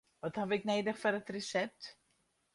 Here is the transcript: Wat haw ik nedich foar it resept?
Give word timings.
Wat 0.23 0.37
haw 0.39 0.51
ik 0.57 0.65
nedich 0.69 0.99
foar 1.01 1.17
it 1.19 1.31
resept? 1.35 1.83